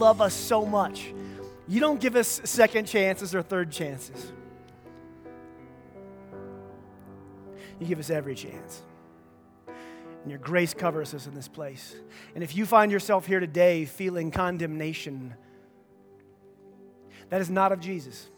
[0.00, 1.12] love us so much.
[1.66, 4.30] You don't give us second chances or third chances.
[7.80, 8.82] You give us every chance.
[9.66, 11.96] And your grace covers us in this place.
[12.36, 15.34] And if you find yourself here today feeling condemnation,
[17.30, 18.28] that is not of Jesus.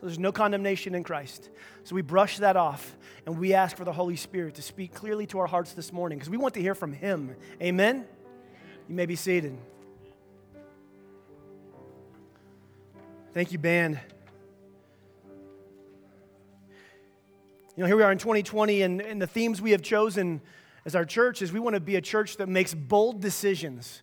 [0.00, 1.50] There's no condemnation in Christ.
[1.84, 2.96] So we brush that off
[3.26, 6.16] and we ask for the Holy Spirit to speak clearly to our hearts this morning
[6.16, 7.36] because we want to hear from Him.
[7.60, 8.06] Amen?
[8.88, 9.58] You may be seated.
[13.36, 14.00] Thank you, band.
[17.76, 20.40] You know, here we are in 2020, and, and the themes we have chosen
[20.86, 24.00] as our church is we want to be a church that makes bold decisions,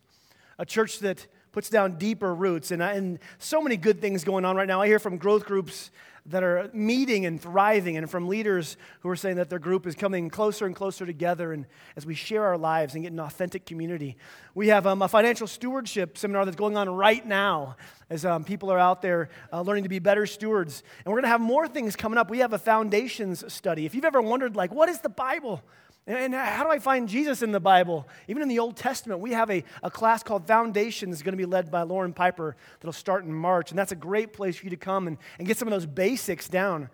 [0.56, 2.70] a church that puts down deeper roots.
[2.70, 4.80] And, and so many good things going on right now.
[4.80, 5.90] I hear from growth groups
[6.26, 9.94] that are meeting and thriving, and from leaders who are saying that their group is
[9.94, 11.66] coming closer and closer together and
[11.96, 14.16] as we share our lives and get an authentic community.
[14.54, 17.76] We have um, a financial stewardship seminar that's going on right now
[18.08, 20.82] as um, people are out there uh, learning to be better stewards.
[21.04, 22.30] And we're going to have more things coming up.
[22.30, 23.84] We have a foundations study.
[23.84, 25.62] If you've ever wondered, like, what is the Bible?
[26.06, 28.06] And how do I find Jesus in the Bible?
[28.28, 31.38] Even in the Old Testament, we have a, a class called Foundations that's going to
[31.38, 33.70] be led by Lauren Piper that'll start in March.
[33.70, 35.86] And that's a great place for you to come and, and get some of those
[35.86, 36.90] basics down.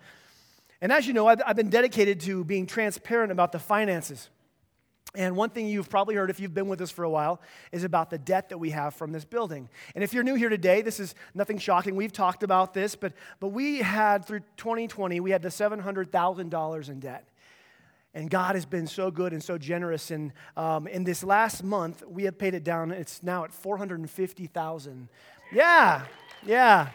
[0.80, 4.30] And as you know, I've, I've been dedicated to being transparent about the finances.
[5.16, 7.40] And one thing you've probably heard if you've been with us for a while
[7.72, 9.68] is about the debt that we have from this building.
[9.96, 11.96] And if you're new here today, this is nothing shocking.
[11.96, 17.00] We've talked about this, but, but we had through 2020, we had the $700,000 in
[17.00, 17.26] debt.
[18.12, 20.10] And God has been so good and so generous.
[20.10, 22.90] And um, in this last month, we have paid it down.
[22.90, 25.08] It's now at 450,000.
[25.52, 26.04] Yeah,
[26.44, 26.90] yeah.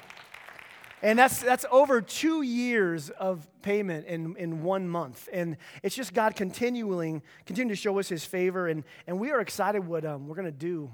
[1.01, 5.29] And that's, that's over two years of payment in, in one month.
[5.31, 8.67] And it's just God continuing, continuing to show us his favor.
[8.67, 10.91] And, and we are excited what um, we're going to do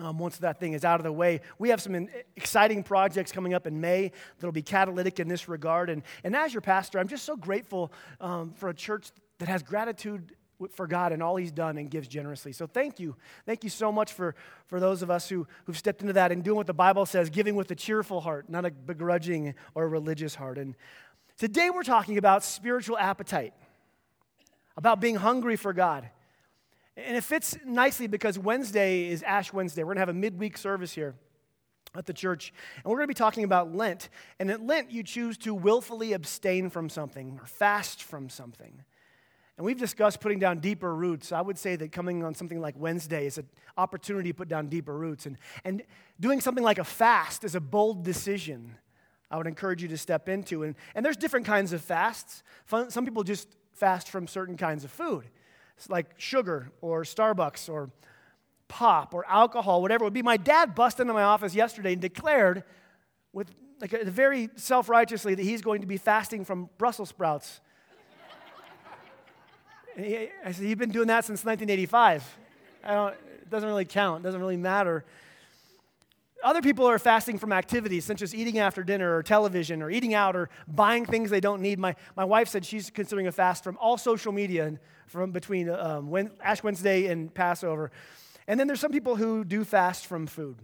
[0.00, 1.40] um, once that thing is out of the way.
[1.58, 5.48] We have some in, exciting projects coming up in May that'll be catalytic in this
[5.48, 5.88] regard.
[5.88, 9.62] And, and as your pastor, I'm just so grateful um, for a church that has
[9.62, 10.32] gratitude
[10.70, 12.52] for God and all He's done and gives generously.
[12.52, 13.16] So thank you.
[13.46, 14.34] Thank you so much for,
[14.66, 17.30] for those of us who, who've stepped into that and doing what the Bible says,
[17.30, 20.58] giving with a cheerful heart, not a begrudging or a religious heart.
[20.58, 20.74] And
[21.36, 23.54] today we're talking about spiritual appetite,
[24.76, 26.08] about being hungry for God.
[26.96, 29.82] And it fits nicely because Wednesday is Ash Wednesday.
[29.82, 31.14] We're going to have a midweek service here
[31.94, 32.52] at the church.
[32.76, 34.08] And we're going to be talking about Lent.
[34.40, 38.82] And at Lent, you choose to willfully abstain from something or fast from something.
[39.58, 41.32] And we've discussed putting down deeper roots.
[41.32, 44.68] I would say that coming on something like Wednesday is an opportunity to put down
[44.68, 45.26] deeper roots.
[45.26, 45.82] And, and
[46.20, 48.76] doing something like a fast is a bold decision
[49.30, 50.62] I would encourage you to step into.
[50.62, 52.42] And, and there's different kinds of fasts.
[52.66, 55.24] Some people just fast from certain kinds of food,
[55.76, 57.90] it's like sugar or Starbucks or
[58.66, 60.22] pop or alcohol, whatever it would be.
[60.22, 62.64] My dad busted into my office yesterday and declared,
[63.32, 67.60] with like a, very self righteously, that he's going to be fasting from Brussels sprouts
[69.98, 72.38] he, I said, You've been doing that since 1985.
[72.84, 75.04] it doesn't really count, it doesn't really matter.
[76.42, 80.14] Other people are fasting from activities such as eating after dinner or television or eating
[80.14, 81.80] out or buying things they don't need.
[81.80, 84.78] My, my wife said she's considering a fast from all social media
[85.08, 87.90] from between um, Ash Wednesday and Passover.
[88.46, 90.56] And then there's some people who do fast from food.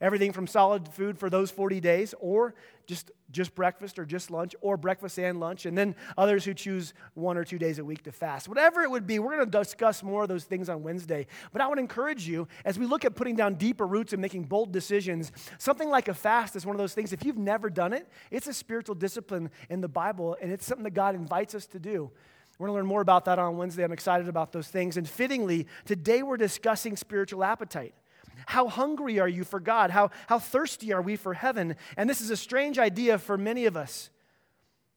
[0.00, 2.54] Everything from solid food for those 40 days, or
[2.86, 6.92] just, just breakfast or just lunch, or breakfast and lunch, and then others who choose
[7.14, 8.48] one or two days a week to fast.
[8.48, 11.26] Whatever it would be, we're going to discuss more of those things on Wednesday.
[11.52, 14.44] But I would encourage you, as we look at putting down deeper roots and making
[14.44, 17.12] bold decisions, something like a fast is one of those things.
[17.12, 20.84] If you've never done it, it's a spiritual discipline in the Bible, and it's something
[20.84, 22.10] that God invites us to do.
[22.58, 23.82] We're going to learn more about that on Wednesday.
[23.82, 24.96] I'm excited about those things.
[24.96, 27.94] And fittingly, today we're discussing spiritual appetite.
[28.46, 29.90] How hungry are you for God?
[29.90, 31.76] How, how thirsty are we for heaven?
[31.96, 34.10] And this is a strange idea for many of us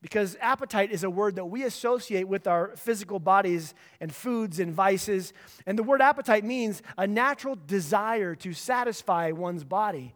[0.02, 4.74] because appetite is a word that we associate with our physical bodies and foods and
[4.74, 5.34] vices.
[5.66, 10.14] And the word appetite means a natural desire to satisfy one's body.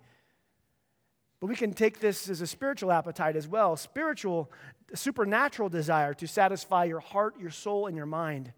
[1.40, 4.52] But we can take this as a spiritual appetite as well spiritual,
[4.94, 8.54] supernatural desire to satisfy your heart, your soul, and your mind.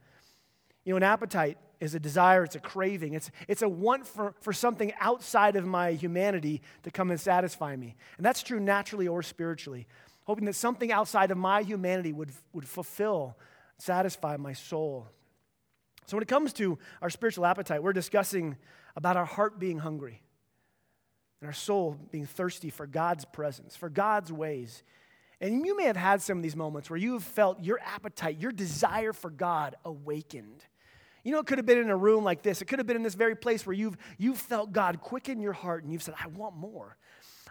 [0.83, 4.33] You know, an appetite is a desire, it's a craving, it's, it's a want for,
[4.39, 7.95] for something outside of my humanity to come and satisfy me.
[8.17, 9.85] And that's true naturally or spiritually.
[10.23, 13.37] Hoping that something outside of my humanity would, would fulfill,
[13.77, 15.09] satisfy my soul.
[16.05, 18.55] So, when it comes to our spiritual appetite, we're discussing
[18.95, 20.21] about our heart being hungry
[21.41, 24.83] and our soul being thirsty for God's presence, for God's ways.
[25.41, 28.39] And you may have had some of these moments where you have felt your appetite,
[28.39, 30.63] your desire for God awakened.
[31.23, 32.61] You know, it could have been in a room like this.
[32.61, 35.53] It could have been in this very place where you've, you've felt God quicken your
[35.53, 36.97] heart and you've said, I want more.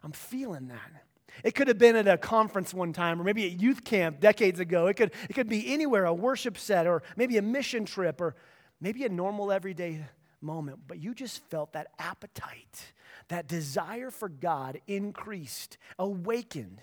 [0.02, 1.04] I'm feeling that.
[1.42, 4.60] It could have been at a conference one time, or maybe at youth camp decades
[4.60, 4.86] ago.
[4.88, 8.36] It could, it could be anywhere, a worship set, or maybe a mission trip, or
[8.80, 10.04] maybe a normal everyday
[10.42, 10.80] moment.
[10.86, 12.92] But you just felt that appetite,
[13.28, 16.82] that desire for God increased, awakened.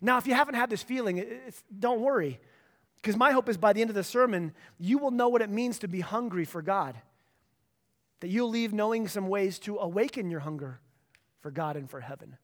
[0.00, 1.24] Now, if you haven't had this feeling,
[1.78, 2.40] don't worry,
[3.04, 5.50] because my hope is by the end of the sermon, you will know what it
[5.50, 6.96] means to be hungry for God.
[8.20, 10.80] That you'll leave knowing some ways to awaken your hunger
[11.40, 12.38] for God and for heaven.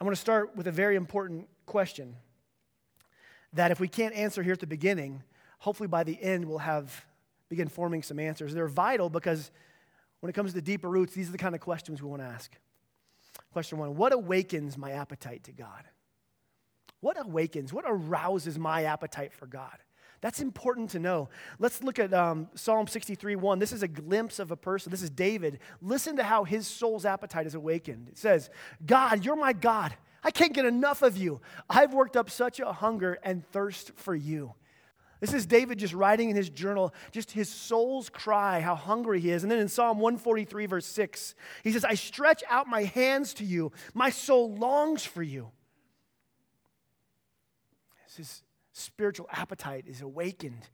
[0.00, 2.14] I want to start with a very important question
[3.54, 5.24] that if we can't answer here at the beginning,
[5.58, 7.06] hopefully by the end we'll have
[7.48, 8.54] begin forming some answers.
[8.54, 9.50] They're vital because
[10.20, 12.28] when it comes to deeper roots, these are the kind of questions we want to
[12.28, 12.56] ask.
[13.52, 15.88] Question one What awakens my appetite to God?
[17.00, 19.78] What awakens, what arouses my appetite for God?
[20.20, 21.30] That's important to know.
[21.58, 23.58] Let's look at um, Psalm 63 1.
[23.58, 24.90] This is a glimpse of a person.
[24.90, 25.60] This is David.
[25.80, 28.08] Listen to how his soul's appetite is awakened.
[28.08, 28.50] It says,
[28.84, 29.94] God, you're my God.
[30.22, 31.40] I can't get enough of you.
[31.70, 34.54] I've worked up such a hunger and thirst for you.
[35.20, 39.30] This is David just writing in his journal, just his soul's cry, how hungry he
[39.30, 39.42] is.
[39.42, 43.44] And then in Psalm 143, verse 6, he says, I stretch out my hands to
[43.44, 43.72] you.
[43.92, 45.50] My soul longs for you.
[48.16, 48.42] His
[48.72, 50.68] spiritual appetite is awakened.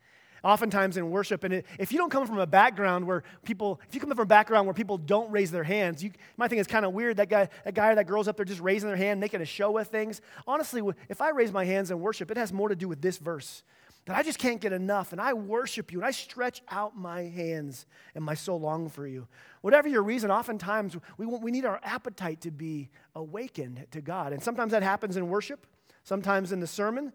[0.45, 4.01] Oftentimes in worship, and if you don't come from a background where people, if you
[4.01, 6.85] come from a background where people don't raise their hands, you might think it's kind
[6.85, 9.19] of weird that guy, that guy or that girl's up there just raising their hand,
[9.19, 10.21] making a show of things.
[10.47, 13.19] Honestly, if I raise my hands in worship, it has more to do with this
[13.19, 13.63] verse
[14.07, 17.23] that I just can't get enough, and I worship you, and I stretch out my
[17.23, 19.27] hands, and my soul long for you.
[19.63, 24.33] Whatever your reason, oftentimes we, we need our appetite to be awakened to God.
[24.33, 25.67] And sometimes that happens in worship,
[26.05, 27.13] sometimes in the sermon,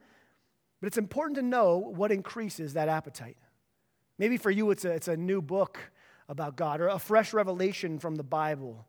[0.82, 3.38] but it's important to know what increases that appetite.
[4.18, 5.80] Maybe for you, it's a, it's a new book
[6.28, 8.86] about God or a fresh revelation from the Bible.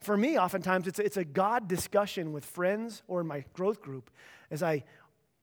[0.00, 3.80] For me, oftentimes, it's a, it's a God discussion with friends or in my growth
[3.80, 4.10] group
[4.50, 4.84] as I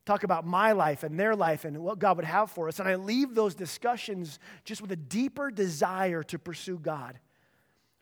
[0.06, 2.80] talk about my life and their life and what God would have for us.
[2.80, 7.20] And I leave those discussions just with a deeper desire to pursue God.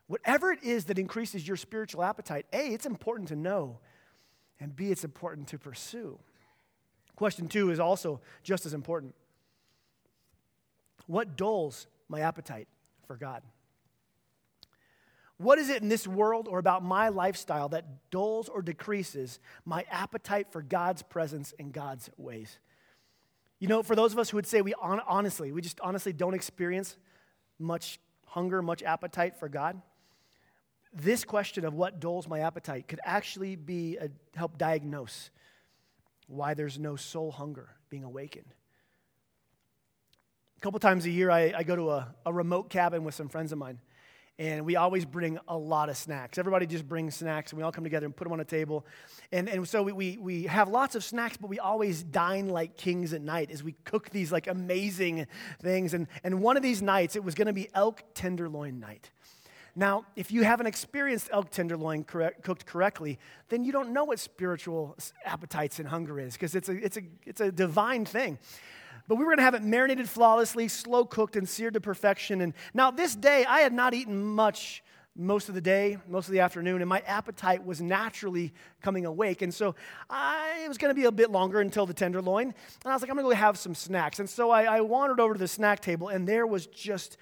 [0.06, 3.78] Whatever it is that increases your spiritual appetite, A, it's important to know,
[4.60, 6.18] and B, it's important to pursue.
[7.16, 9.14] Question two is also just as important.
[11.06, 12.68] What dulls my appetite
[13.06, 13.42] for God?
[15.36, 19.84] What is it in this world or about my lifestyle that dulls or decreases my
[19.90, 22.58] appetite for God's presence and God's ways?
[23.58, 26.12] You know, for those of us who would say we on, honestly, we just honestly
[26.12, 26.96] don't experience
[27.58, 29.80] much hunger, much appetite for God,
[30.92, 35.30] this question of what dulls my appetite could actually be a, help diagnose
[36.26, 38.54] why there's no soul hunger being awakened.
[40.56, 43.28] A couple times a year, I, I go to a, a remote cabin with some
[43.28, 43.78] friends of mine,
[44.38, 46.38] and we always bring a lot of snacks.
[46.38, 48.86] Everybody just brings snacks, and we all come together and put them on a table.
[49.30, 52.76] And, and so we, we, we have lots of snacks, but we always dine like
[52.76, 55.26] kings at night as we cook these like amazing
[55.60, 55.94] things.
[55.94, 59.10] And, and one of these nights, it was going to be elk tenderloin night.
[59.76, 63.18] Now, if you haven't experienced elk tenderloin correct, cooked correctly,
[63.48, 67.02] then you don't know what spiritual appetites and hunger is because it's a, it's, a,
[67.26, 68.38] it's a divine thing.
[69.08, 72.40] But we were going to have it marinated flawlessly, slow cooked, and seared to perfection.
[72.40, 74.82] And now, this day, I had not eaten much
[75.16, 79.42] most of the day, most of the afternoon, and my appetite was naturally coming awake.
[79.42, 79.76] And so
[80.10, 82.46] I, it was going to be a bit longer until the tenderloin.
[82.46, 84.18] And I was like, I'm going to go have some snacks.
[84.18, 87.16] And so I, I wandered over to the snack table, and there was just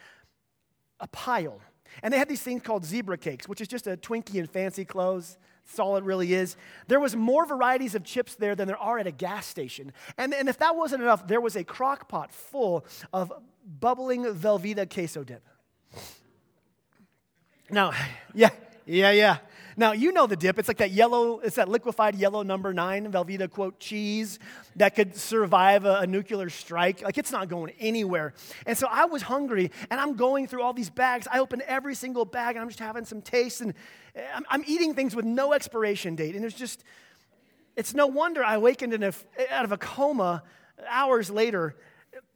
[1.01, 1.61] a pile
[2.03, 4.85] and they had these things called zebra cakes, which is just a Twinkie in fancy
[4.85, 5.37] clothes.
[5.67, 6.57] That's all it really is.
[6.89, 9.93] There was more varieties of chips there than there are at a gas station.
[10.19, 13.33] And, and if that wasn't enough, there was a crock pot full of
[13.81, 15.43] bubbling Velveeta queso dip.
[17.71, 17.93] Now,
[18.35, 18.51] yeah,
[18.87, 19.39] yeah, yeah.
[19.77, 20.59] Now, you know the dip.
[20.59, 24.39] It's like that yellow, it's that liquefied yellow number nine Velveeta quote cheese
[24.77, 27.03] that could survive a, a, nuclear strike.
[27.03, 28.35] Like it's not going anywhere.
[28.67, 31.27] And so I was hungry and I'm going through all these bags.
[31.31, 33.75] I open every single bag and I'm just having some taste and
[34.35, 36.35] I'm, I'm eating things with no expiration date.
[36.35, 36.85] And there's just,
[37.77, 39.13] it's no wonder I awakened in a,
[39.51, 40.43] out of a coma
[40.89, 41.77] hours later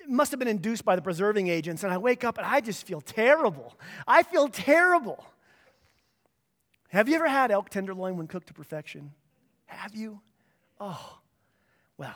[0.07, 1.83] it must have been induced by the preserving agents.
[1.83, 3.77] And I wake up and I just feel terrible.
[4.07, 5.25] I feel terrible.
[6.89, 9.13] Have you ever had elk tenderloin when cooked to perfection?
[9.67, 10.21] Have you?
[10.81, 11.19] Oh,
[11.99, 12.15] well,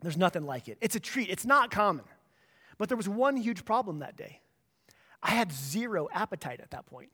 [0.00, 0.78] there's nothing like it.
[0.80, 2.04] It's a treat, it's not common.
[2.76, 4.40] But there was one huge problem that day.
[5.22, 7.10] I had zero appetite at that point.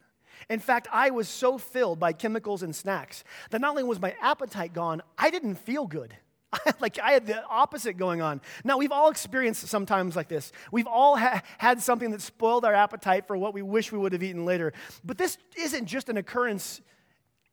[0.50, 4.14] In fact, I was so filled by chemicals and snacks that not only was my
[4.21, 6.16] appetite gone, I didn't feel good.
[6.80, 8.40] like I had the opposite going on.
[8.64, 10.52] Now, we've all experienced sometimes like this.
[10.73, 14.12] We've all ha- had something that spoiled our appetite for what we wish we would
[14.12, 14.73] have eaten later.
[15.04, 16.80] But this isn't just an occurrence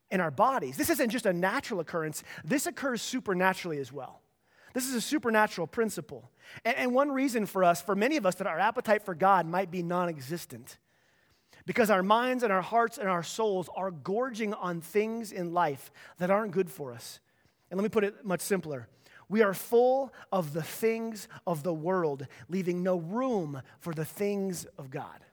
[0.10, 0.77] in our bodies.
[0.77, 2.24] This isn't just a natural occurrence.
[2.43, 4.22] This occurs supernaturally as well.
[4.74, 6.29] This is a supernatural principle.
[6.63, 9.46] And, and one reason for us, for many of us, that our appetite for God
[9.46, 10.77] might be non existent.
[11.65, 15.91] Because our minds and our hearts and our souls are gorging on things in life
[16.17, 17.20] that aren't good for us.
[17.72, 18.88] And let me put it much simpler.
[19.30, 24.66] We are full of the things of the world, leaving no room for the things
[24.78, 25.25] of God.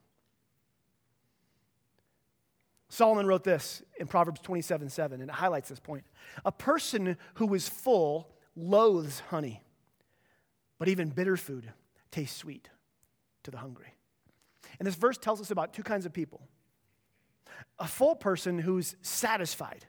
[2.88, 6.04] Solomon wrote this in Proverbs 27 7, and it highlights this point.
[6.44, 9.62] A person who is full loathes honey,
[10.78, 11.72] but even bitter food
[12.10, 12.70] tastes sweet
[13.42, 13.94] to the hungry.
[14.78, 16.40] And this verse tells us about two kinds of people
[17.78, 19.86] a full person who's satisfied.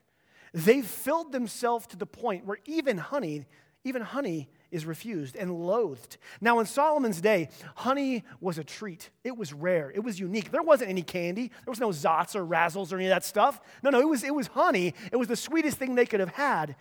[0.53, 3.46] They've filled themselves to the point where even honey,
[3.84, 6.18] even honey is refused and loathed.
[6.41, 9.10] Now, in Solomon's day, honey was a treat.
[9.24, 9.91] It was rare.
[9.94, 10.51] It was unique.
[10.51, 11.48] There wasn't any candy.
[11.65, 13.60] There was no Zotz or Razzles or any of that stuff.
[13.84, 14.94] No, no, it was, it was honey.
[15.12, 16.75] It was the sweetest thing they could have had,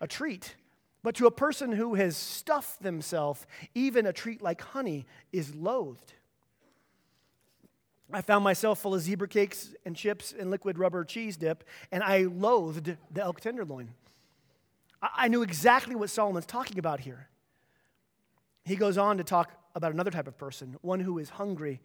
[0.00, 0.56] a treat.
[1.02, 6.14] But to a person who has stuffed themselves, even a treat like honey is loathed.
[8.12, 12.02] I found myself full of zebra cakes and chips and liquid rubber cheese dip, and
[12.02, 13.94] I loathed the elk tenderloin.
[15.02, 17.28] I knew exactly what Solomon's talking about here.
[18.64, 21.80] He goes on to talk about another type of person, one who is hungry.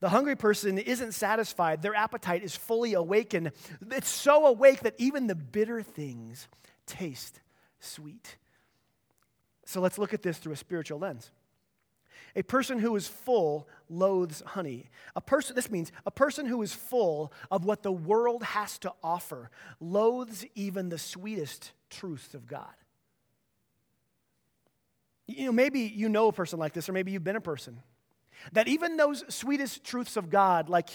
[0.00, 3.52] The hungry person isn't satisfied, their appetite is fully awakened.
[3.90, 6.48] It's so awake that even the bitter things
[6.86, 7.40] taste
[7.80, 8.36] sweet.
[9.64, 11.30] So let's look at this through a spiritual lens.
[12.34, 14.88] A person who is full loathes honey.
[15.14, 18.92] A person, this means a person who is full of what the world has to
[19.02, 22.72] offer loathes even the sweetest truths of God.
[25.26, 27.82] You know, maybe you know a person like this, or maybe you've been a person.
[28.52, 30.90] That even those sweetest truths of God, like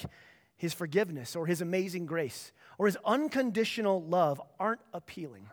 [0.58, 5.50] his forgiveness or his amazing grace or his unconditional love, aren't appealing.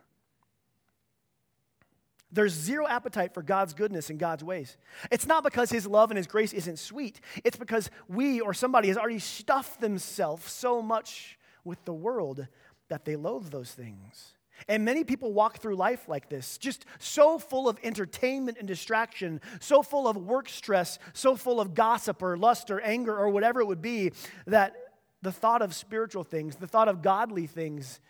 [2.35, 4.77] There's zero appetite for God's goodness and God's ways.
[5.13, 7.21] It's not because His love and His grace isn't sweet.
[7.45, 12.47] It's because we or somebody has already stuffed themselves so much with the world
[12.89, 14.35] that they loathe those things.
[14.69, 19.41] And many people walk through life like this, just so full of entertainment and distraction,
[19.61, 23.61] so full of work stress, so full of gossip or lust or anger or whatever
[23.61, 24.13] it would be,
[24.47, 24.75] that
[25.23, 28.01] the thought of spiritual things, the thought of godly things,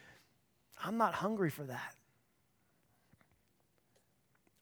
[0.82, 1.94] I'm not hungry for that.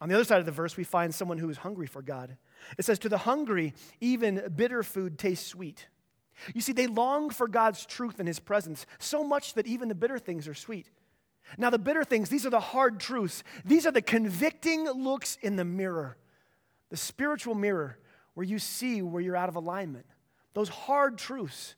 [0.02, 2.36] On the other side of the verse, we find someone who is hungry for God.
[2.76, 5.86] It says, To the hungry, even bitter food tastes sweet.
[6.56, 9.94] You see, they long for God's truth and His presence so much that even the
[9.94, 10.90] bitter things are sweet.
[11.56, 13.44] Now, the bitter things, these are the hard truths.
[13.64, 16.16] These are the convicting looks in the mirror,
[16.90, 17.96] the spiritual mirror
[18.34, 20.06] where you see where you're out of alignment.
[20.52, 21.76] Those hard truths,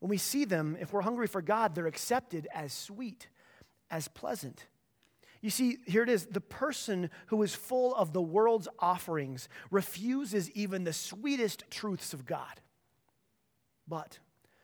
[0.00, 3.28] when we see them, if we're hungry for God, they're accepted as sweet,
[3.92, 4.66] as pleasant.
[5.44, 10.50] You see, here it is the person who is full of the world's offerings refuses
[10.52, 12.62] even the sweetest truths of God.
[13.86, 14.18] But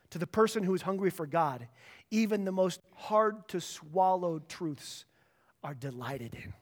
[0.09, 1.69] to the person who is hungry for God,
[2.11, 5.05] even the most hard to swallow truths
[5.63, 6.55] are delighted in.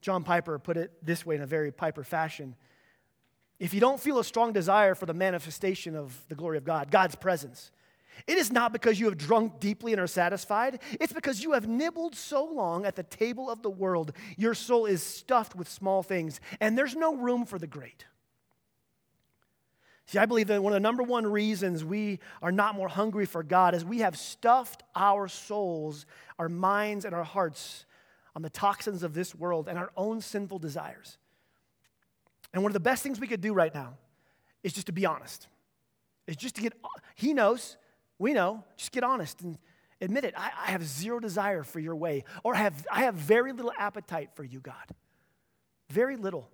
[0.00, 2.54] John Piper put it this way in a very Piper fashion.
[3.58, 6.90] If you don't feel a strong desire for the manifestation of the glory of God,
[6.90, 7.70] God's presence,
[8.26, 10.80] it is not because you have drunk deeply and are satisfied.
[11.00, 14.86] It's because you have nibbled so long at the table of the world, your soul
[14.86, 18.06] is stuffed with small things, and there's no room for the great.
[20.06, 23.26] See, I believe that one of the number one reasons we are not more hungry
[23.26, 26.06] for God is we have stuffed our souls,
[26.38, 27.86] our minds, and our hearts
[28.36, 31.18] on the toxins of this world and our own sinful desires.
[32.54, 33.94] And one of the best things we could do right now
[34.62, 35.48] is just to be honest.
[36.28, 36.74] Is just to get,
[37.16, 37.76] He knows
[38.18, 38.64] we know.
[38.76, 39.58] Just get honest and
[40.00, 40.34] admit it.
[40.36, 44.30] I, I have zero desire for your way, or have, I have very little appetite
[44.34, 44.74] for you, God.
[45.90, 46.48] Very little.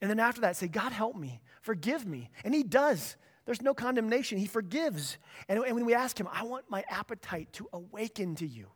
[0.00, 2.30] And then after that, say, God, help me, forgive me.
[2.44, 3.16] And He does.
[3.44, 4.38] There's no condemnation.
[4.38, 5.18] He forgives.
[5.48, 8.68] And, and when we ask Him, I want my appetite to awaken to you.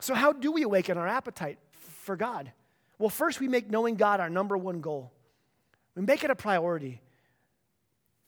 [0.00, 2.52] So, how do we awaken our appetite for God?
[2.98, 5.12] Well, first, we make knowing God our number one goal.
[5.94, 7.00] We make it a priority.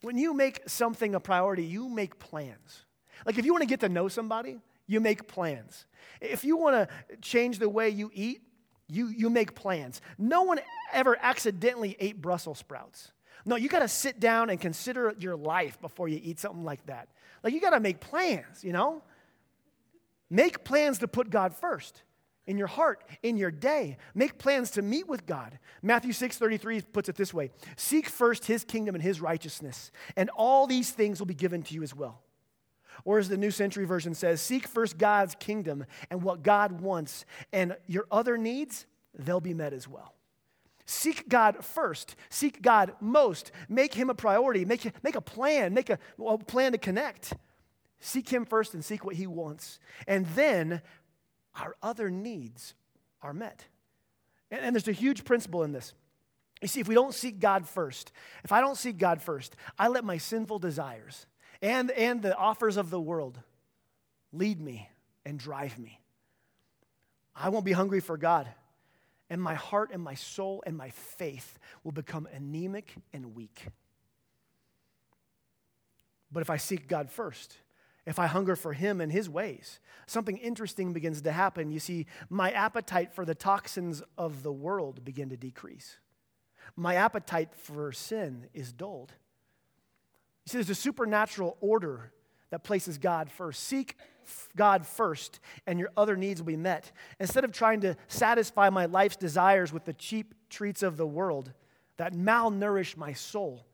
[0.02, 2.84] When you make something a priority, you make plans.
[3.26, 5.86] Like if you want to get to know somebody, you make plans.
[6.20, 8.42] If you want to change the way you eat,
[8.88, 10.00] you, you make plans.
[10.16, 10.60] No one
[10.92, 13.12] ever accidentally ate Brussels sprouts.
[13.44, 16.84] No, you got to sit down and consider your life before you eat something like
[16.86, 17.08] that.
[17.42, 19.02] Like you got to make plans, you know?
[20.30, 22.02] Make plans to put God first.
[22.48, 23.98] In your heart, in your day.
[24.14, 25.58] Make plans to meet with God.
[25.82, 30.66] Matthew 6:33 puts it this way: Seek first his kingdom and his righteousness, and all
[30.66, 32.22] these things will be given to you as well.
[33.04, 37.24] Or as the New Century Version says, seek first God's kingdom and what God wants,
[37.52, 38.86] and your other needs,
[39.16, 40.14] they'll be met as well.
[40.84, 42.16] Seek God first.
[42.28, 43.52] Seek God most.
[43.68, 44.64] Make Him a priority.
[44.64, 45.74] Make, make a plan.
[45.74, 47.34] Make a, a plan to connect.
[48.00, 49.78] Seek Him first and seek what He wants.
[50.06, 50.80] And then
[51.60, 52.74] our other needs
[53.22, 53.64] are met.
[54.50, 55.92] And, and there's a huge principle in this.
[56.60, 58.12] You see, if we don't seek God first,
[58.42, 61.26] if I don't seek God first, I let my sinful desires
[61.62, 63.38] and, and the offers of the world
[64.32, 64.88] lead me
[65.24, 66.00] and drive me.
[67.34, 68.48] I won't be hungry for God,
[69.30, 73.66] and my heart and my soul and my faith will become anemic and weak.
[76.32, 77.56] But if I seek God first,
[78.08, 81.70] if I hunger for Him and His ways, something interesting begins to happen.
[81.70, 85.98] You see, my appetite for the toxins of the world begin to decrease.
[86.74, 89.12] My appetite for sin is dulled.
[90.46, 92.10] You see, there's a supernatural order
[92.48, 93.64] that places God first.
[93.64, 93.96] Seek
[94.56, 96.90] God first, and your other needs will be met.
[97.20, 101.52] Instead of trying to satisfy my life's desires with the cheap treats of the world
[101.98, 103.66] that malnourish my soul,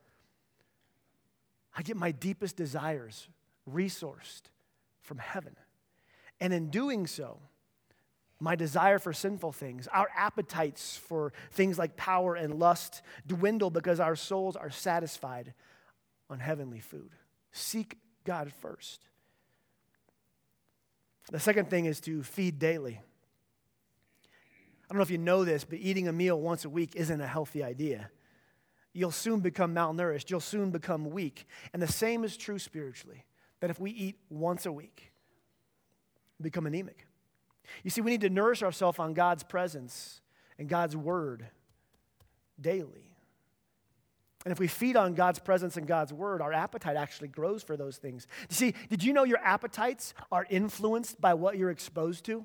[1.76, 3.28] I get my deepest desires
[3.70, 4.42] resourced
[5.00, 5.56] from heaven.
[6.40, 7.38] And in doing so,
[8.40, 14.00] my desire for sinful things, our appetites for things like power and lust dwindle because
[14.00, 15.54] our souls are satisfied
[16.28, 17.10] on heavenly food.
[17.52, 19.06] Seek God first.
[21.30, 23.00] The second thing is to feed daily.
[24.84, 27.20] I don't know if you know this, but eating a meal once a week isn't
[27.20, 28.10] a healthy idea.
[28.92, 31.46] You'll soon become malnourished, you'll soon become weak.
[31.72, 33.24] And the same is true spiritually
[33.64, 35.10] that if we eat once a week,
[36.38, 37.06] become anemic.
[37.82, 40.20] You see, we need to nourish ourselves on God's presence
[40.58, 41.46] and God's word
[42.60, 43.16] daily.
[44.44, 47.74] And if we feed on God's presence and God's word, our appetite actually grows for
[47.74, 48.26] those things.
[48.50, 52.44] You see, did you know your appetites are influenced by what you're exposed to?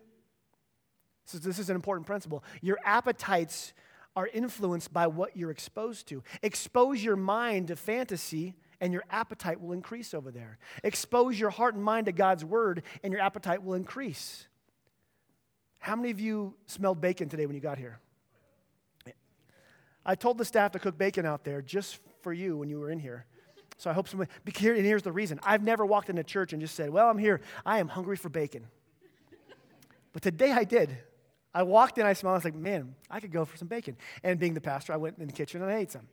[1.25, 2.45] So this is an important principle.
[2.61, 3.73] Your appetites
[4.15, 6.23] are influenced by what you're exposed to.
[6.41, 10.57] Expose your mind to fantasy, and your appetite will increase over there.
[10.83, 14.47] Expose your heart and mind to God's word, and your appetite will increase.
[15.79, 17.99] How many of you smelled bacon today when you got here?
[20.05, 22.89] I told the staff to cook bacon out there just for you when you were
[22.89, 23.25] in here.
[23.77, 24.07] So I hope
[24.43, 24.75] be here.
[24.75, 25.39] and here's the reason.
[25.43, 27.41] I've never walked into church and just said, Well, I'm here.
[27.65, 28.67] I am hungry for bacon.
[30.11, 30.97] But today I did.
[31.53, 33.95] I walked in, I smelled, I was like, Man, I could go for some bacon.
[34.23, 36.07] And being the pastor, I went in the kitchen and I ate some.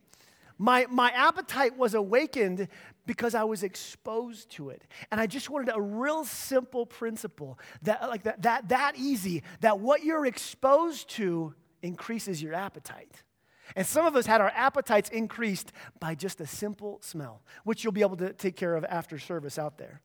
[0.58, 2.68] My, my appetite was awakened
[3.04, 4.82] because I was exposed to it.
[5.10, 9.80] And I just wanted a real simple principle that, like that, that, that easy, that
[9.80, 13.22] what you're exposed to increases your appetite.
[13.74, 17.92] And some of us had our appetites increased by just a simple smell, which you'll
[17.92, 20.00] be able to take care of after service out there.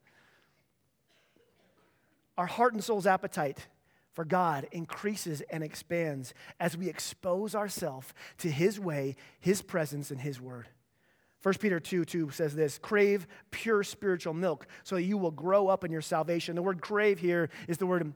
[2.36, 3.68] Our heart and soul's appetite
[4.12, 10.20] for God increases and expands as we expose ourselves to His way, His presence, and
[10.20, 10.68] His word.
[11.42, 15.68] 1 Peter 2 2 says this crave pure spiritual milk so that you will grow
[15.68, 16.54] up in your salvation.
[16.54, 18.12] The word crave here is the word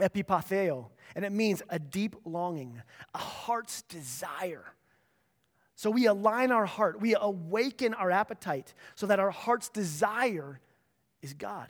[0.00, 2.80] epipotheo, and it means a deep longing,
[3.14, 4.64] a heart's desire.
[5.74, 10.60] So we align our heart, we awaken our appetite so that our heart's desire
[11.22, 11.68] is God.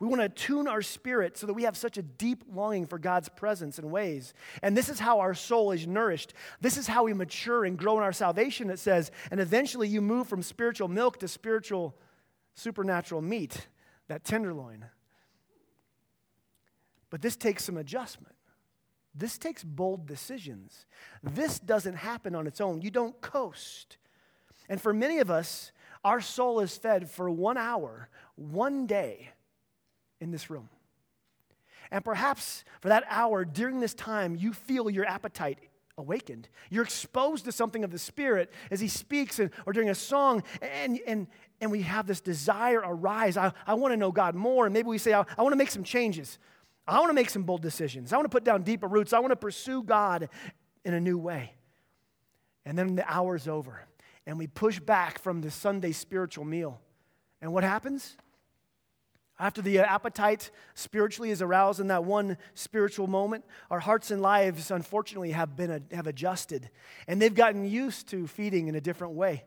[0.00, 2.98] We want to tune our spirit so that we have such a deep longing for
[2.98, 4.32] God's presence and ways.
[4.62, 6.34] And this is how our soul is nourished.
[6.60, 9.10] This is how we mature and grow in our salvation, it says.
[9.32, 11.96] And eventually you move from spiritual milk to spiritual,
[12.54, 13.66] supernatural meat,
[14.06, 14.84] that tenderloin.
[17.10, 18.36] But this takes some adjustment.
[19.16, 20.86] This takes bold decisions.
[21.24, 22.82] This doesn't happen on its own.
[22.82, 23.96] You don't coast.
[24.68, 25.72] And for many of us,
[26.04, 29.30] our soul is fed for one hour, one day
[30.20, 30.68] in this room.
[31.90, 35.58] And perhaps for that hour during this time, you feel your appetite
[35.96, 36.48] awakened.
[36.70, 40.42] You're exposed to something of the Spirit as He speaks and, or during a song,
[40.62, 41.26] and, and,
[41.60, 43.36] and we have this desire arise.
[43.36, 44.66] I, I want to know God more.
[44.66, 46.38] And maybe we say, I, I want to make some changes.
[46.86, 48.12] I want to make some bold decisions.
[48.12, 49.12] I want to put down deeper roots.
[49.12, 50.28] I want to pursue God
[50.84, 51.52] in a new way.
[52.64, 53.86] And then the hour's over,
[54.26, 56.80] and we push back from the Sunday spiritual meal.
[57.40, 58.16] And what happens?
[59.40, 64.20] After the uh, appetite spiritually is aroused in that one spiritual moment, our hearts and
[64.20, 66.70] lives, unfortunately, have, been, have adjusted.
[67.06, 69.44] And they've gotten used to feeding in a different way.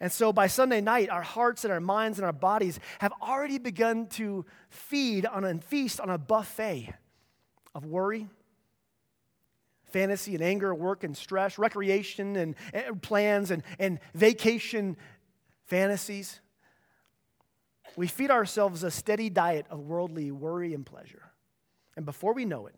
[0.00, 3.58] And so by Sunday night, our hearts and our minds and our bodies have already
[3.58, 6.94] begun to feed on and feast on a buffet
[7.74, 8.28] of worry,
[9.84, 14.96] fantasy and anger, work and stress, recreation and, and plans and, and vacation
[15.64, 16.40] fantasies.
[17.96, 21.32] We feed ourselves a steady diet of worldly worry and pleasure.
[21.96, 22.74] And before we know it,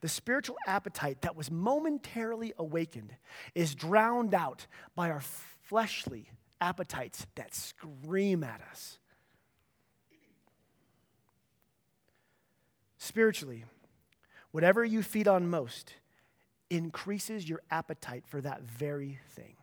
[0.00, 3.14] the spiritual appetite that was momentarily awakened
[3.54, 5.22] is drowned out by our
[5.62, 8.98] fleshly appetites that scream at us.
[12.98, 13.64] Spiritually,
[14.50, 15.94] whatever you feed on most
[16.70, 19.54] increases your appetite for that very thing.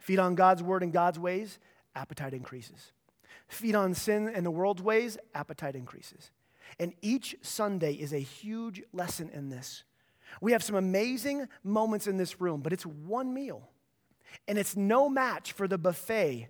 [0.00, 1.58] Feed on God's word and God's ways,
[1.94, 2.92] appetite increases.
[3.48, 6.30] Feed on sin and the world's ways, appetite increases.
[6.78, 9.84] And each Sunday is a huge lesson in this.
[10.40, 13.68] We have some amazing moments in this room, but it's one meal.
[14.48, 16.48] And it's no match for the buffet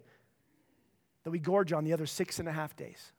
[1.25, 3.13] that we gorge on the other six and a half days.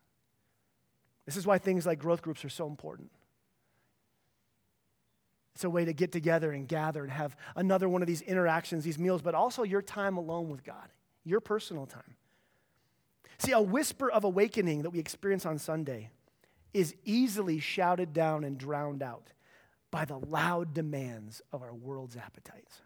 [1.26, 3.12] This is why things like growth groups are so important.
[5.56, 8.84] It's a way to get together and gather and have another one of these interactions,
[8.84, 10.90] these meals, but also your time alone with God,
[11.26, 12.16] your personal time.
[13.38, 16.10] See, a whisper of awakening that we experience on Sunday
[16.74, 19.32] is easily shouted down and drowned out
[19.92, 22.82] by the loud demands of our world's appetites.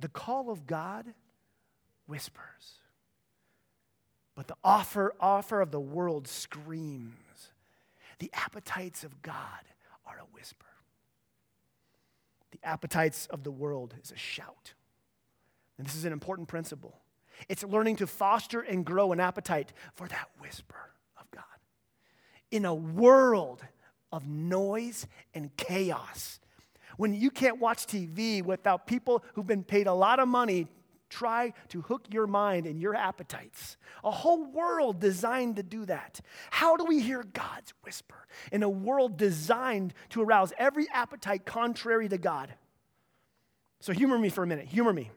[0.00, 1.06] The call of God
[2.06, 2.80] whispers,
[4.34, 7.12] but the offer, offer of the world screams.
[8.18, 9.38] The appetites of God
[10.06, 10.66] are a whisper.
[12.50, 14.74] The appetites of the world is a shout.
[15.76, 17.00] And this is an important principle.
[17.48, 21.44] It's learning to foster and grow an appetite for that whisper of God.
[22.50, 23.64] in a world
[24.12, 26.38] of noise and chaos.
[26.96, 30.68] When you can't watch TV without people who've been paid a lot of money
[31.14, 33.76] try to hook your mind and your appetites.
[34.02, 36.20] A whole world designed to do that.
[36.50, 42.08] How do we hear God's whisper in a world designed to arouse every appetite contrary
[42.08, 42.52] to God?
[43.80, 44.66] So humor me for a minute.
[44.66, 45.10] Humor me.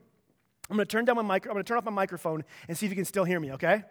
[0.70, 2.76] I'm going to turn down my mic- I'm going to turn off my microphone and
[2.76, 3.84] see if you can still hear me, okay?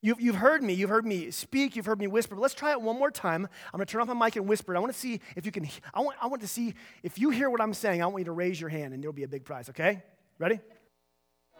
[0.00, 0.74] You've, you've heard me.
[0.74, 1.74] You've heard me speak.
[1.74, 2.36] You've heard me whisper.
[2.36, 3.48] But let's try it one more time.
[3.72, 4.76] I'm going to turn off my mic and whisper.
[4.76, 5.68] I want to see if you can.
[5.92, 8.02] I want, I want to see if you hear what I'm saying.
[8.02, 9.68] I want you to raise your hand, and there'll be a big prize.
[9.70, 10.02] Okay?
[10.38, 10.60] Ready?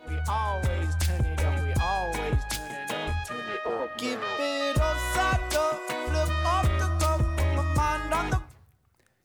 [0.07, 1.63] We always turn it up.
[1.63, 3.99] We always turn it up.
[3.99, 5.75] Keep it upside down.
[5.87, 7.21] Flip off the cup.
[7.21, 8.37] Put my mind on the.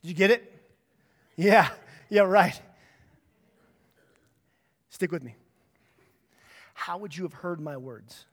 [0.02, 0.52] Did you get it?
[1.36, 1.70] Yeah.
[2.10, 2.22] Yeah.
[2.22, 2.60] Right.
[4.90, 5.36] Stick with me.
[6.74, 8.26] How would you have heard my words?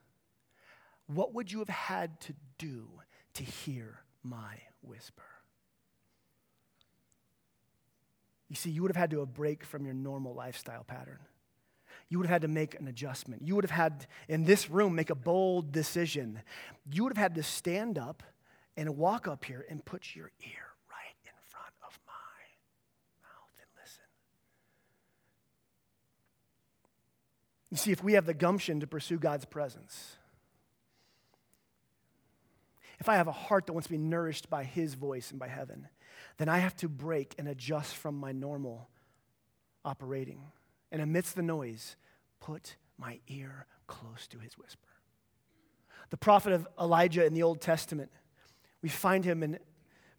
[1.07, 2.87] What would you have had to do
[3.35, 5.23] to hear my whisper?
[8.49, 11.19] You see, you would have had to have break from your normal lifestyle pattern.
[12.11, 13.41] You would have had to make an adjustment.
[13.41, 16.41] You would have had, in this room, make a bold decision.
[16.91, 18.21] You would have had to stand up
[18.75, 23.69] and walk up here and put your ear right in front of my mouth and
[23.81, 24.03] listen.
[27.69, 30.17] You see, if we have the gumption to pursue God's presence,
[32.99, 35.47] if I have a heart that wants to be nourished by His voice and by
[35.47, 35.87] heaven,
[36.39, 38.89] then I have to break and adjust from my normal
[39.85, 40.41] operating.
[40.91, 41.95] And amidst the noise,
[42.41, 44.87] put my ear close to His whisper.
[46.09, 48.11] The prophet of Elijah in the Old Testament,
[48.81, 49.59] we find him in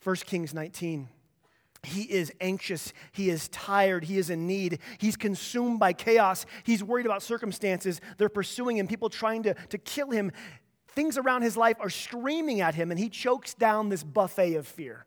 [0.03, 1.09] 1 Kings 19.
[1.83, 2.95] He is anxious.
[3.11, 4.05] He is tired.
[4.05, 4.79] He is in need.
[4.99, 6.47] He's consumed by chaos.
[6.65, 8.01] He's worried about circumstances.
[8.17, 10.33] They're pursuing him, people trying to, to kill him
[10.95, 14.67] things around his life are screaming at him, and he chokes down this buffet of
[14.67, 15.07] fear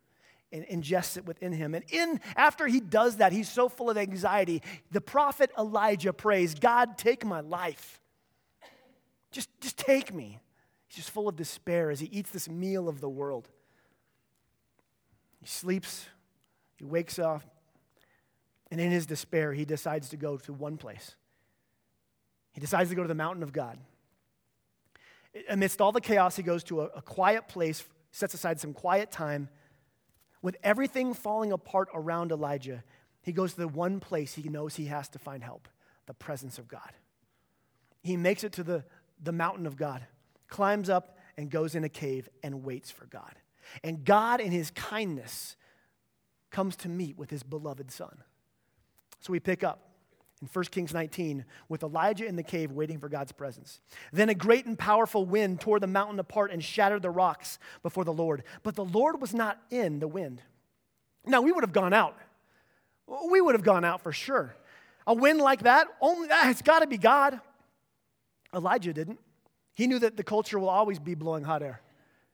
[0.55, 1.75] and ingests it within him.
[1.75, 4.61] And in after he does that, he's so full of anxiety.
[4.91, 7.99] The prophet Elijah prays, God, take my life.
[9.31, 10.39] Just, just take me.
[10.87, 13.49] He's just full of despair as he eats this meal of the world.
[15.41, 16.07] He sleeps,
[16.77, 17.43] he wakes up,
[18.71, 21.15] and in his despair, he decides to go to one place.
[22.53, 23.77] He decides to go to the mountain of God
[25.49, 29.11] amidst all the chaos, he goes to a, a quiet place, sets aside some quiet
[29.11, 29.49] time.
[30.45, 32.83] With everything falling apart around Elijah,
[33.23, 35.67] he goes to the one place he knows he has to find help
[36.05, 36.91] the presence of God.
[38.03, 38.83] He makes it to the,
[39.19, 40.05] the mountain of God,
[40.47, 43.33] climbs up, and goes in a cave and waits for God.
[43.83, 45.55] And God, in his kindness,
[46.51, 48.23] comes to meet with his beloved son.
[49.21, 49.94] So we pick up
[50.41, 53.79] in 1 Kings 19 with Elijah in the cave waiting for God's presence.
[54.11, 58.03] Then a great and powerful wind tore the mountain apart and shattered the rocks before
[58.03, 58.43] the Lord.
[58.63, 60.41] But the Lord was not in the wind.
[61.25, 62.17] Now, we would have gone out.
[63.29, 64.55] We would have gone out for sure.
[65.07, 67.39] A wind like that, only that, it's got to be God.
[68.53, 69.19] Elijah didn't.
[69.75, 71.81] He knew that the culture will always be blowing hot air.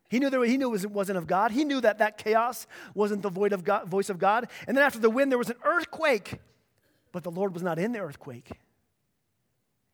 [0.10, 1.52] He knew, that, he knew it wasn't of God.
[1.52, 4.50] He knew that that chaos wasn't the void of God, voice of God.
[4.68, 6.40] And then after the wind, there was an earthquake,
[7.12, 8.52] but the Lord was not in the earthquake.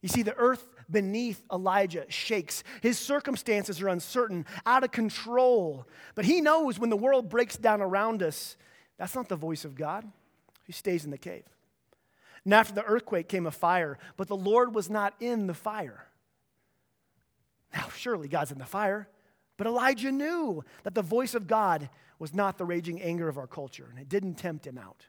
[0.02, 2.64] You see, the earth beneath Elijah shakes.
[2.82, 5.88] His circumstances are uncertain, out of control.
[6.16, 8.56] But he knows when the world breaks down around us,
[8.98, 10.06] that's not the voice of God.
[10.66, 11.46] He stays in the cave.
[12.46, 16.08] And after the earthquake came a fire, but the Lord was not in the fire.
[17.74, 19.10] Now, surely God's in the fire,
[19.58, 23.48] but Elijah knew that the voice of God was not the raging anger of our
[23.48, 25.08] culture, and it didn't tempt him out.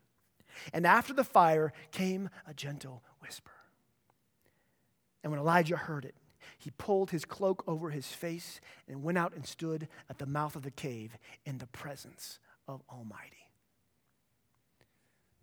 [0.73, 3.53] And after the fire came a gentle whisper.
[5.23, 6.15] And when Elijah heard it,
[6.59, 10.57] he pulled his cloak over his face and went out and stood at the mouth
[10.57, 13.51] of the cave in the presence of Almighty.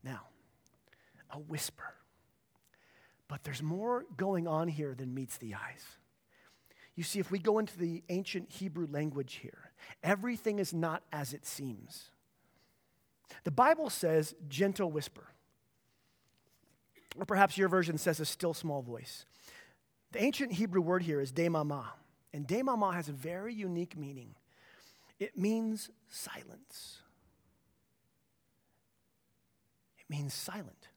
[0.03, 0.21] Now,
[1.31, 1.93] a whisper.
[3.27, 5.83] But there's more going on here than meets the eyes.
[6.95, 9.71] You see, if we go into the ancient Hebrew language here,
[10.03, 12.09] everything is not as it seems.
[13.43, 15.27] The Bible says gentle whisper.
[17.17, 19.25] Or perhaps your version says a still small voice.
[20.11, 21.85] The ancient Hebrew word here is demama,
[22.33, 24.35] and demama has a very unique meaning.
[25.19, 26.99] It means silence.
[29.97, 30.89] It means silent.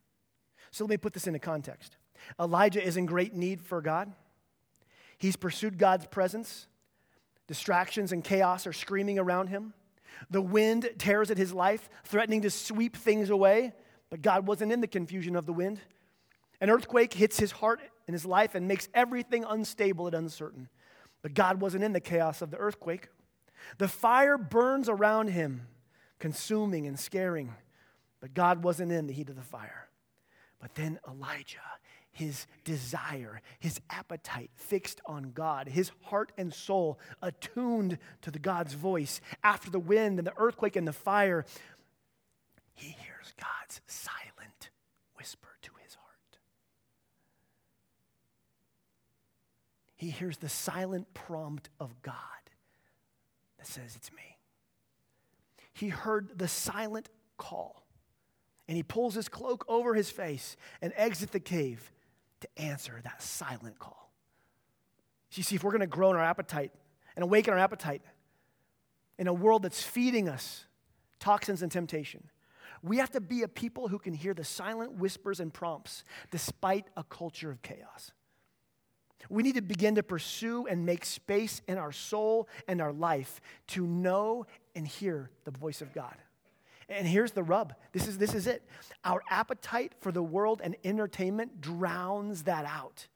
[0.71, 1.97] So let me put this into context.
[2.38, 4.12] Elijah is in great need for God.
[5.19, 6.67] He's pursued God's presence.
[7.47, 9.73] Distractions and chaos are screaming around him.
[10.31, 13.72] The wind tears at his life, threatening to sweep things away,
[14.11, 15.81] but God wasn't in the confusion of the wind.
[16.61, 20.68] An earthquake hits his heart and his life and makes everything unstable and uncertain.
[21.22, 23.09] But God wasn't in the chaos of the earthquake.
[23.78, 25.66] The fire burns around him,
[26.18, 27.54] consuming and scaring.
[28.20, 29.88] But God wasn't in the heat of the fire.
[30.61, 31.59] But then Elijah,
[32.18, 38.74] his desire, his appetite fixed on God, his heart and soul attuned to the God's
[38.74, 39.20] voice.
[39.44, 41.44] After the wind and the earthquake and the fire,
[42.74, 44.70] he hears God's silent
[45.16, 46.38] whisper to his heart.
[49.94, 52.14] He hears the silent prompt of God
[53.59, 54.38] that says, It's me.
[55.72, 57.85] He heard the silent call
[58.66, 61.92] and he pulls his cloak over his face and exits the cave
[62.40, 64.12] to answer that silent call.
[65.33, 66.72] You see, if we're going to grow in our appetite
[67.14, 68.03] and awaken our appetite
[69.18, 70.64] in a world that's feeding us
[71.20, 72.31] toxins and temptation,
[72.83, 76.87] we have to be a people who can hear the silent whispers and prompts despite
[76.96, 78.12] a culture of chaos.
[79.29, 83.40] We need to begin to pursue and make space in our soul and our life
[83.68, 86.14] to know and hear the voice of God.
[86.88, 88.62] And here's the rub this is, this is it.
[89.05, 93.09] Our appetite for the world and entertainment drowns that out.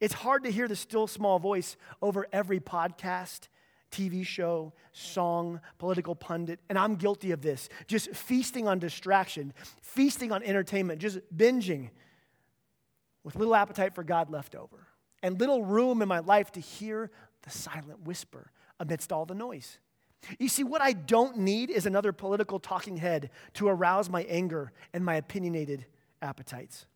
[0.00, 3.48] It's hard to hear the still small voice over every podcast,
[3.92, 7.68] TV show, song, political pundit, and I'm guilty of this.
[7.86, 11.90] Just feasting on distraction, feasting on entertainment, just binging
[13.22, 14.88] with little appetite for God left over,
[15.22, 17.10] and little room in my life to hear
[17.42, 19.78] the silent whisper amidst all the noise.
[20.38, 24.72] You see, what I don't need is another political talking head to arouse my anger
[24.92, 25.86] and my opinionated
[26.20, 26.86] appetites.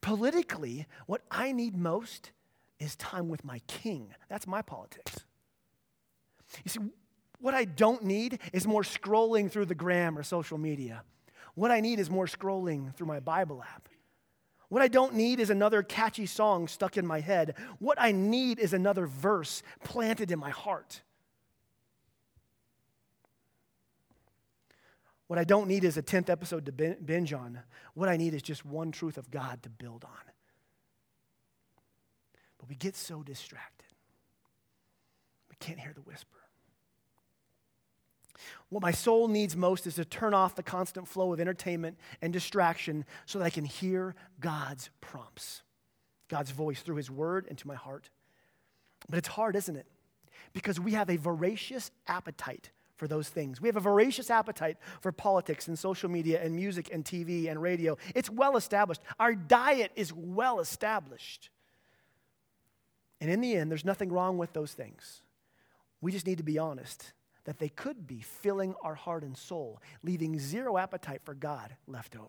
[0.00, 2.32] Politically, what I need most
[2.78, 4.14] is time with my king.
[4.28, 5.24] That's my politics.
[6.64, 6.80] You see,
[7.40, 11.02] what I don't need is more scrolling through the gram or social media.
[11.54, 13.88] What I need is more scrolling through my Bible app.
[14.68, 17.54] What I don't need is another catchy song stuck in my head.
[17.78, 21.02] What I need is another verse planted in my heart.
[25.26, 27.60] What I don't need is a 10th episode to binge on.
[27.94, 30.32] What I need is just one truth of God to build on.
[32.58, 33.88] But we get so distracted,
[35.48, 36.38] we can't hear the whisper.
[38.68, 42.32] What my soul needs most is to turn off the constant flow of entertainment and
[42.32, 45.62] distraction so that I can hear God's prompts,
[46.28, 48.10] God's voice through His word into my heart.
[49.08, 49.86] But it's hard, isn't it?
[50.52, 53.60] Because we have a voracious appetite for those things.
[53.60, 57.60] We have a voracious appetite for politics and social media and music and TV and
[57.60, 57.96] radio.
[58.14, 59.00] It's well established.
[59.18, 61.50] Our diet is well established.
[63.20, 65.22] And in the end, there's nothing wrong with those things.
[66.00, 67.12] We just need to be honest
[67.44, 72.16] that they could be filling our heart and soul, leaving zero appetite for God left
[72.16, 72.28] over.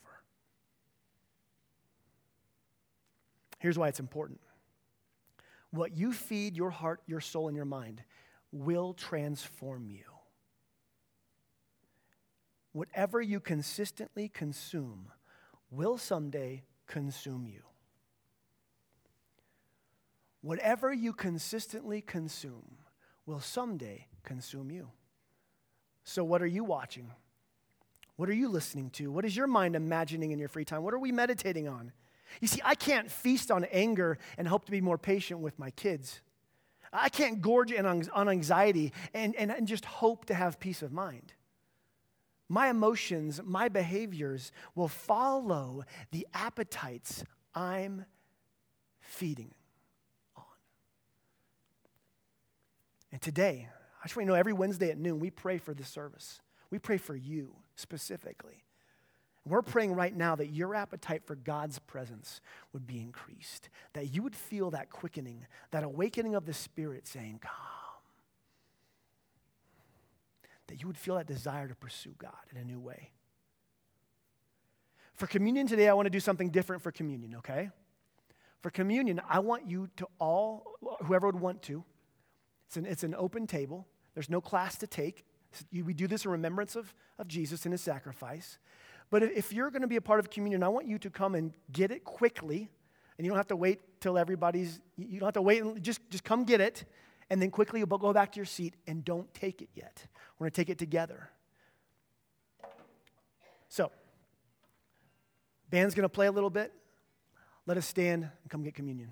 [3.59, 4.39] Here's why it's important
[5.71, 8.01] what you feed your heart, your soul, and your mind
[8.51, 10.14] will transform you.
[12.75, 15.09] Whatever you consistently consume
[15.71, 17.61] will someday consume you.
[20.41, 22.79] Whatever you consistently consume
[23.25, 24.89] will someday consume you.
[26.03, 27.11] So, what are you watching?
[28.17, 29.09] What are you listening to?
[29.09, 30.83] What is your mind imagining in your free time?
[30.83, 31.93] What are we meditating on?
[32.41, 35.71] You see, I can't feast on anger and hope to be more patient with my
[35.71, 36.19] kids.
[36.91, 41.31] I can't gorge on anxiety and, and, and just hope to have peace of mind.
[42.47, 48.05] My emotions, my behaviors will follow the appetites I'm
[48.99, 49.53] feeding
[50.35, 50.43] on.
[53.11, 53.67] And today,
[54.01, 56.39] I just want you to know every Wednesday at noon, we pray for this service.
[56.69, 58.63] We pray for you specifically.
[59.47, 62.41] We're praying right now that your appetite for God's presence
[62.73, 67.39] would be increased, that you would feel that quickening, that awakening of the Spirit saying,
[67.41, 67.74] Come.
[70.67, 73.11] That you would feel that desire to pursue God in a new way.
[75.13, 77.69] For communion today, I want to do something different for communion, okay?
[78.61, 80.65] For communion, I want you to all,
[81.05, 81.85] whoever would want to,
[82.67, 83.87] it's an, it's an open table.
[84.13, 85.23] There's no class to take.
[85.71, 88.57] We do this in remembrance of, of Jesus and his sacrifice.
[89.09, 91.35] But if you're going to be a part of communion, I want you to come
[91.35, 92.69] and get it quickly.
[93.17, 96.23] And you don't have to wait till everybody's, you don't have to wait, just, just
[96.23, 96.85] come get it.
[97.29, 100.05] And then quickly go back to your seat and don't take it yet.
[100.37, 101.29] We're going to take it together.
[103.69, 103.91] So,
[105.69, 106.71] band's going to play a little bit.
[107.65, 109.11] Let us stand and come get communion.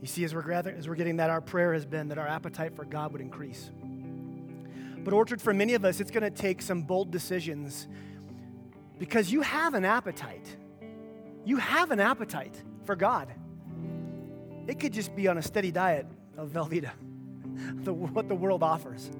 [0.00, 2.28] You see, as we're, gathering, as we're getting that, our prayer has been that our
[2.28, 3.70] appetite for God would increase.
[4.98, 7.88] But, Orchard, for many of us, it's going to take some bold decisions
[8.98, 10.56] because you have an appetite.
[11.44, 13.28] You have an appetite for God.
[14.66, 16.90] It could just be on a steady diet of Velveeta,
[17.84, 19.10] the, what the world offers.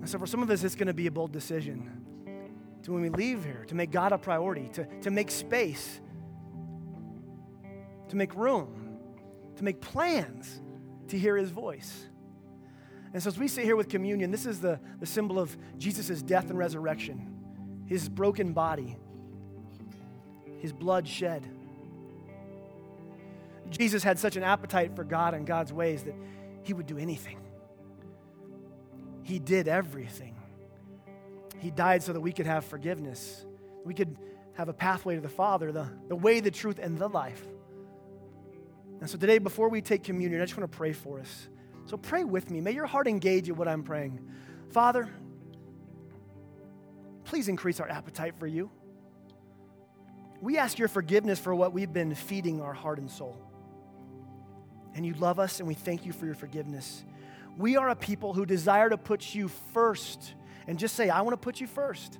[0.00, 2.04] And so for some of us, it's going to be a bold decision
[2.82, 6.00] to when we leave here, to make God a priority, to, to make space,
[8.08, 8.98] to make room,
[9.56, 10.60] to make plans
[11.08, 12.06] to hear his voice.
[13.14, 16.22] And so as we sit here with communion, this is the, the symbol of Jesus'
[16.22, 17.30] death and resurrection
[17.86, 18.96] his broken body,
[20.58, 21.46] his blood shed.
[23.70, 26.14] Jesus had such an appetite for God and God's ways that
[26.62, 27.38] he would do anything.
[29.22, 30.36] He did everything.
[31.58, 33.46] He died so that we could have forgiveness.
[33.84, 34.16] We could
[34.52, 37.42] have a pathway to the Father, the, the way, the truth, and the life.
[39.00, 41.48] And so today, before we take communion, I just want to pray for us.
[41.86, 42.60] So pray with me.
[42.60, 44.20] May your heart engage in what I'm praying.
[44.70, 45.08] Father,
[47.24, 48.70] please increase our appetite for you.
[50.40, 53.38] We ask your forgiveness for what we've been feeding our heart and soul.
[54.94, 57.04] And you love us, and we thank you for your forgiveness.
[57.56, 60.34] We are a people who desire to put you first.
[60.66, 62.18] And just say, I want to put you first.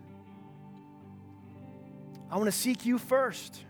[2.30, 3.64] I want to seek you first.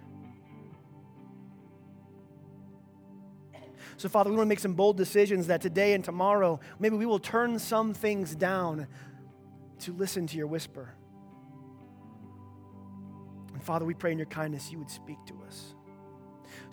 [3.96, 7.06] So, Father, we want to make some bold decisions that today and tomorrow, maybe we
[7.06, 8.86] will turn some things down
[9.80, 10.94] to listen to your whisper.
[13.52, 15.74] And, Father, we pray in your kindness you would speak to us.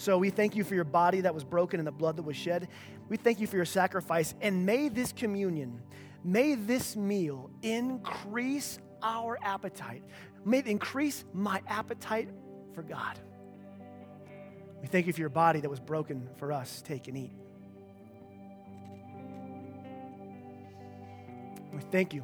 [0.02, 2.36] So we thank you for your body that was broken and the blood that was
[2.36, 2.70] shed.
[3.08, 4.34] We thank you for your sacrifice.
[4.42, 5.80] And may this communion,
[6.24, 10.02] may this meal increase our appetite.
[10.44, 12.30] May it increase my appetite
[12.74, 13.20] for God.
[14.82, 16.82] We thank you for your body that was broken for us.
[16.82, 17.34] Take and eat.
[21.72, 22.24] We thank you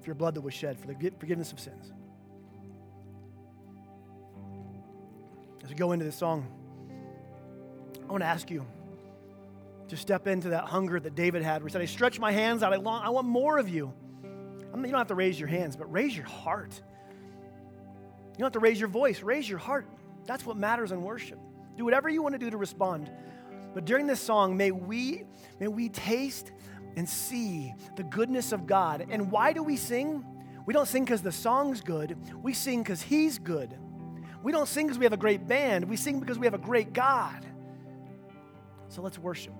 [0.00, 1.92] for your blood that was shed for the forgiveness of sins.
[5.66, 6.46] As we go into this song,
[8.08, 8.64] I want to ask you
[9.88, 12.72] to step into that hunger that David had, he said, I stretch my hands out,
[12.72, 13.92] I, long, I want more of you.
[14.22, 16.70] I mean, you don't have to raise your hands, but raise your heart.
[16.70, 19.88] You don't have to raise your voice, raise your heart.
[20.24, 21.40] That's what matters in worship.
[21.76, 23.10] Do whatever you want to do to respond.
[23.74, 25.24] But during this song, may we,
[25.58, 26.52] may we taste
[26.94, 29.08] and see the goodness of God.
[29.10, 30.24] And why do we sing?
[30.64, 33.76] We don't sing because the song's good, we sing because He's good.
[34.46, 36.58] We don't sing because we have a great band, we sing because we have a
[36.58, 37.44] great God.
[38.88, 39.52] So let's worship.